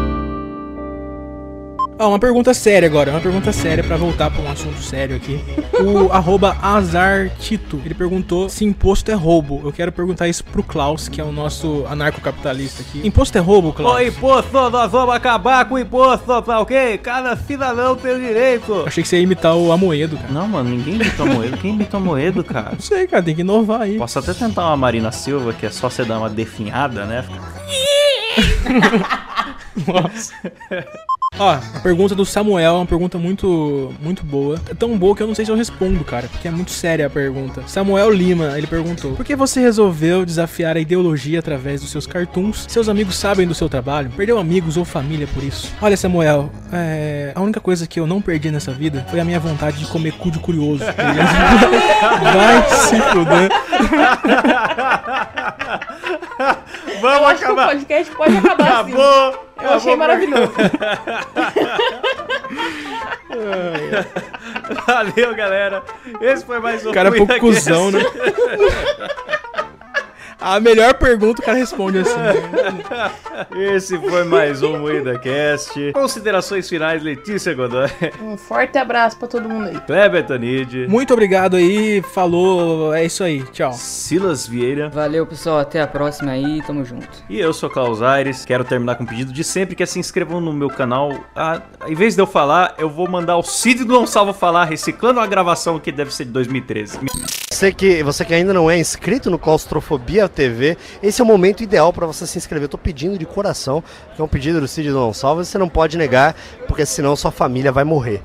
Ó, 2.00 2.08
uma 2.08 2.18
pergunta 2.18 2.54
séria 2.54 2.88
agora, 2.88 3.10
uma 3.10 3.20
pergunta 3.20 3.52
séria 3.52 3.84
pra 3.84 3.94
voltar 3.94 4.30
pra 4.30 4.40
um 4.40 4.50
assunto 4.50 4.80
sério 4.80 5.14
aqui. 5.14 5.38
O 5.84 6.08
arroba 6.16 6.56
Azartito, 6.62 7.78
ele 7.84 7.92
perguntou 7.92 8.48
se 8.48 8.64
imposto 8.64 9.10
é 9.10 9.14
roubo. 9.14 9.60
Eu 9.62 9.70
quero 9.70 9.92
perguntar 9.92 10.26
isso 10.26 10.42
pro 10.42 10.62
Klaus, 10.62 11.10
que 11.10 11.20
é 11.20 11.24
o 11.24 11.30
nosso 11.30 11.84
anarcocapitalista 11.90 12.80
aqui. 12.80 13.06
Imposto 13.06 13.36
é 13.36 13.40
roubo, 13.42 13.74
Klaus? 13.74 13.96
Ô, 13.96 14.00
imposto, 14.00 14.70
nós 14.70 14.90
vamos 14.90 15.14
acabar 15.14 15.66
com 15.66 15.74
o 15.74 15.78
imposto, 15.78 16.40
tá 16.40 16.58
ok? 16.60 16.96
Cada 16.96 17.36
cidadão 17.36 17.94
tem 17.94 18.14
o 18.14 18.18
direito. 18.18 18.84
Achei 18.86 19.02
que 19.02 19.08
você 19.08 19.16
ia 19.18 19.22
imitar 19.22 19.54
o 19.54 19.70
Amoedo, 19.70 20.16
cara. 20.16 20.32
Não, 20.32 20.48
mano, 20.48 20.70
ninguém 20.70 20.94
imitou 20.94 21.26
Moedo. 21.26 21.58
Quem 21.58 21.74
imitou 21.74 22.00
Moedo, 22.00 22.42
cara? 22.42 22.70
Não 22.72 22.80
sei, 22.80 23.06
cara, 23.06 23.22
tem 23.22 23.34
que 23.34 23.42
inovar 23.42 23.82
aí. 23.82 23.98
Posso 23.98 24.18
até 24.18 24.32
tentar 24.32 24.68
uma 24.68 24.76
Marina 24.78 25.12
Silva, 25.12 25.52
que 25.52 25.66
é 25.66 25.70
só 25.70 25.90
você 25.90 26.02
dar 26.02 26.18
uma 26.18 26.30
definhada, 26.30 27.04
né? 27.04 27.26
Nossa. 29.86 30.32
Ó, 31.38 31.48
a 31.52 31.80
pergunta 31.80 32.14
do 32.14 32.26
Samuel 32.26 32.72
é 32.74 32.76
uma 32.76 32.84
pergunta 32.84 33.16
muito, 33.16 33.94
muito 34.02 34.24
boa. 34.24 34.60
É 34.68 34.74
tão 34.74 34.98
boa 34.98 35.14
que 35.16 35.22
eu 35.22 35.26
não 35.26 35.34
sei 35.34 35.44
se 35.44 35.50
eu 35.50 35.56
respondo, 35.56 36.04
cara, 36.04 36.28
porque 36.28 36.48
é 36.48 36.50
muito 36.50 36.70
séria 36.72 37.06
a 37.06 37.10
pergunta. 37.10 37.62
Samuel 37.66 38.10
Lima, 38.10 38.58
ele 38.58 38.66
perguntou: 38.66 39.12
Por 39.14 39.24
que 39.24 39.36
você 39.36 39.60
resolveu 39.60 40.26
desafiar 40.26 40.76
a 40.76 40.80
ideologia 40.80 41.38
através 41.38 41.80
dos 41.80 41.90
seus 41.90 42.06
cartoons? 42.06 42.66
Seus 42.68 42.88
amigos 42.88 43.16
sabem 43.16 43.46
do 43.46 43.54
seu 43.54 43.68
trabalho? 43.68 44.10
Perdeu 44.16 44.38
amigos 44.38 44.76
ou 44.76 44.84
família 44.84 45.26
por 45.28 45.42
isso? 45.42 45.72
Olha, 45.80 45.96
Samuel, 45.96 46.50
é, 46.72 47.32
a 47.34 47.40
única 47.40 47.60
coisa 47.60 47.86
que 47.86 47.98
eu 48.00 48.06
não 48.06 48.20
perdi 48.20 48.50
nessa 48.50 48.72
vida 48.72 49.06
foi 49.08 49.20
a 49.20 49.24
minha 49.24 49.40
vontade 49.40 49.78
de 49.78 49.86
comer 49.86 50.12
cu 50.12 50.30
de 50.30 50.40
curioso. 50.40 50.84
Vai 52.34 52.68
se 52.70 53.00
fuder. 53.00 53.50
Eu 57.02 57.26
acho 57.26 57.44
que 57.44 57.50
o 57.50 57.54
podcast 57.56 58.16
pode 58.16 58.36
acabar 58.36 58.80
assim. 58.82 58.92
Eu 59.62 59.70
achei 59.70 59.96
maravilhoso. 59.96 60.52
Valeu, 64.86 65.34
galera. 65.34 65.82
Esse 66.20 66.44
foi 66.44 66.58
mais 66.60 66.84
um 66.84 66.90
O 66.90 66.94
cara 66.94 67.08
é 67.08 67.12
pouco 67.16 67.38
cuzão, 67.38 67.90
né? 67.90 68.00
A 70.40 70.58
melhor 70.58 70.94
pergunta 70.94 71.42
o 71.42 71.44
cara 71.44 71.58
responde 71.58 71.98
assim. 71.98 72.14
Esse 73.54 73.98
foi 73.98 74.24
mais 74.24 74.62
um 74.62 74.78
MuidaCast. 74.78 75.92
Considerações 75.92 76.68
finais, 76.68 77.02
Letícia 77.02 77.52
Godoy, 77.54 77.88
Um 78.22 78.36
forte 78.36 78.78
abraço 78.78 79.18
pra 79.18 79.28
todo 79.28 79.48
mundo 79.48 79.68
aí. 79.68 79.78
Kleber 79.80 80.26
Tanid, 80.26 80.86
Muito 80.88 81.12
obrigado 81.12 81.56
aí, 81.56 82.02
falou, 82.02 82.94
é 82.94 83.04
isso 83.04 83.22
aí, 83.22 83.42
tchau. 83.52 83.72
Silas 83.74 84.46
Vieira 84.46 84.88
Valeu, 84.88 85.26
pessoal. 85.26 85.58
Até 85.58 85.80
a 85.80 85.86
próxima 85.86 86.32
aí. 86.32 86.62
Tamo 86.66 86.84
junto. 86.84 87.08
e 87.28 87.38
eu 87.38 87.52
sou 87.52 87.68
Klaus 87.68 88.00
Aires. 88.00 88.44
Quero 88.44 88.64
terminar 88.64 88.94
com 88.94 89.04
um 89.04 89.06
pedido 89.06 89.32
de 89.32 89.44
sempre 89.44 89.74
que 89.76 89.82
é 89.82 89.86
se 89.86 89.98
inscrevam 89.98 90.40
no 90.40 90.52
meu 90.52 90.68
canal. 90.68 91.12
Ah, 91.36 91.60
em 91.86 91.94
vez 91.94 92.14
de 92.14 92.22
eu 92.22 92.26
falar, 92.26 92.74
eu 92.78 92.88
vou 92.88 93.08
mandar 93.08 93.36
o 93.36 93.42
Cid 93.42 93.84
do 93.84 93.94
Gonçalvo 93.98 94.32
falar, 94.32 94.64
reciclando 94.64 95.20
a 95.20 95.26
gravação 95.26 95.78
que 95.78 95.92
deve 95.92 96.14
ser 96.14 96.24
de 96.24 96.30
2013. 96.30 96.98
Você 97.50 97.72
que, 97.72 98.02
você 98.02 98.24
que 98.24 98.32
ainda 98.32 98.54
não 98.54 98.70
é 98.70 98.78
inscrito 98.78 99.30
no 99.30 99.38
Claustrofobia 99.38 100.29
TV, 100.30 100.76
esse 101.02 101.20
é 101.20 101.24
o 101.24 101.26
momento 101.26 101.62
ideal 101.62 101.92
para 101.92 102.06
você 102.06 102.26
se 102.26 102.38
inscrever. 102.38 102.64
Eu 102.64 102.70
tô 102.70 102.78
pedindo 102.78 103.18
de 103.18 103.26
coração, 103.26 103.82
que 104.14 104.20
é 104.20 104.24
um 104.24 104.28
pedido 104.28 104.60
do 104.60 104.68
Cid 104.68 104.90
Gonçalves, 104.90 105.48
você 105.48 105.58
não 105.58 105.68
pode 105.68 105.98
negar, 105.98 106.34
porque 106.66 106.86
senão 106.86 107.14
sua 107.16 107.30
família 107.30 107.70
vai 107.72 107.84
morrer. 107.84 108.22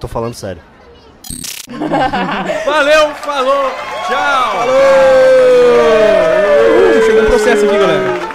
Tô 0.00 0.08
falando 0.08 0.34
sério. 0.34 0.62
Valeu, 2.64 3.14
falou, 3.16 3.70
tchau! 4.06 4.66
Chegou 7.04 7.22
um 7.22 7.26
processo 7.26 7.64
aqui, 7.64 7.78
galera. 7.78 8.25